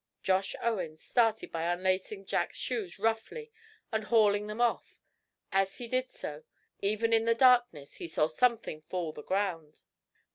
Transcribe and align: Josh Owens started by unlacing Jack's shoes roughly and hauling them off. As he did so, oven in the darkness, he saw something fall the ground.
Josh 0.23 0.55
Owens 0.63 1.03
started 1.03 1.51
by 1.51 1.71
unlacing 1.71 2.25
Jack's 2.25 2.57
shoes 2.57 2.97
roughly 2.97 3.51
and 3.91 4.05
hauling 4.05 4.47
them 4.47 4.59
off. 4.59 4.97
As 5.51 5.77
he 5.77 5.87
did 5.87 6.09
so, 6.09 6.41
oven 6.81 7.13
in 7.13 7.25
the 7.25 7.35
darkness, 7.35 7.97
he 7.97 8.07
saw 8.07 8.25
something 8.25 8.81
fall 8.89 9.11
the 9.11 9.21
ground. 9.21 9.83